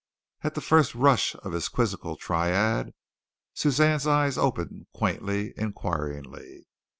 [0.41, 2.95] At the first rush of his quizzical tirade
[3.53, 6.65] Suzanne's eyes opened quaintly, inquiringly.